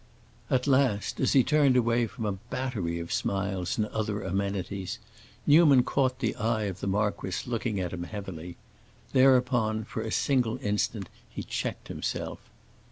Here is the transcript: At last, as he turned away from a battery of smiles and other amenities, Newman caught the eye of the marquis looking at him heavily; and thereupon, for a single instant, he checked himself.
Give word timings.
At 0.49 0.65
last, 0.65 1.19
as 1.19 1.33
he 1.33 1.43
turned 1.43 1.77
away 1.77 2.07
from 2.07 2.25
a 2.25 2.31
battery 2.49 2.97
of 2.99 3.13
smiles 3.13 3.77
and 3.77 3.85
other 3.89 4.23
amenities, 4.23 4.97
Newman 5.45 5.83
caught 5.83 6.17
the 6.17 6.35
eye 6.37 6.63
of 6.63 6.79
the 6.79 6.87
marquis 6.87 7.47
looking 7.47 7.79
at 7.79 7.93
him 7.93 8.01
heavily; 8.05 8.55
and 8.55 8.55
thereupon, 9.13 9.83
for 9.83 10.01
a 10.01 10.09
single 10.11 10.57
instant, 10.63 11.07
he 11.29 11.43
checked 11.43 11.87
himself. 11.87 12.39